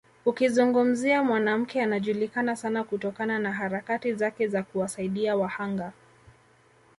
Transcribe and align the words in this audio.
Ukizungumzia 0.25 1.23
mwanamke 1.23 1.81
anajulikana 1.81 2.55
sana 2.55 2.83
kutokana 2.83 3.39
na 3.39 3.53
harakati 3.53 4.13
zake 4.13 4.47
za 4.47 4.63
kuwasaidia 4.63 5.35
wahanga 5.35 5.93